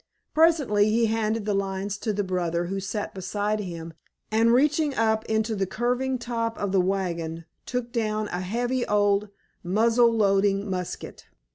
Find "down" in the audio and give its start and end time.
7.91-8.27